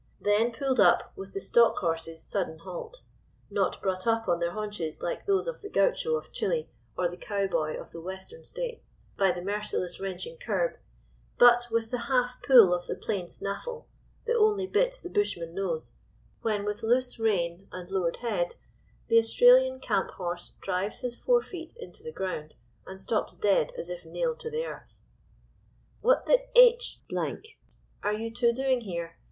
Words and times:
Then 0.19 0.51
pulled 0.51 0.79
up 0.79 1.13
with 1.15 1.31
the 1.33 1.39
stock 1.39 1.77
horses' 1.77 2.23
sudden 2.23 2.57
halt, 2.57 3.01
not 3.51 3.79
brought 3.83 4.07
up 4.07 4.27
on 4.27 4.39
their 4.39 4.49
haunches, 4.53 5.03
like 5.03 5.27
those 5.27 5.47
of 5.47 5.61
the 5.61 5.69
gaucho 5.69 6.15
of 6.15 6.31
Chile 6.31 6.67
or 6.97 7.07
the 7.07 7.17
cowboy 7.17 7.79
of 7.79 7.91
the 7.91 8.01
Western 8.01 8.43
States, 8.43 8.97
by 9.15 9.31
the 9.31 9.43
merciless 9.43 9.99
wrenching 10.01 10.37
curb, 10.39 10.79
but 11.37 11.67
with 11.69 11.91
the 11.91 11.99
half 12.09 12.41
pull 12.41 12.73
of 12.73 12.87
the 12.87 12.95
plain 12.95 13.27
snaffle, 13.27 13.87
the 14.25 14.33
only 14.33 14.65
bit 14.65 14.99
the 15.03 15.07
bushman 15.11 15.53
knows, 15.53 15.93
when 16.41 16.65
with 16.65 16.81
loose 16.81 17.19
rein, 17.19 17.67
and 17.71 17.91
lowered 17.91 18.17
head, 18.25 18.55
the 19.07 19.19
Australian 19.19 19.79
camp 19.79 20.09
horse 20.15 20.55
drives 20.61 21.01
his 21.01 21.15
fore 21.15 21.43
feet 21.43 21.75
into 21.77 22.01
the 22.01 22.11
ground, 22.11 22.55
and 22.87 22.99
stops 22.99 23.35
dead 23.35 23.71
as 23.77 23.87
if 23.87 24.03
nailed 24.03 24.39
to 24.39 24.49
the 24.49 24.65
earth. 24.65 24.97
"'What 26.01 26.25
the 26.25 26.41
h—l 26.57 27.37
are 28.01 28.13
you 28.13 28.33
two 28.33 28.51
doing 28.51 28.81
here? 28.81 29.19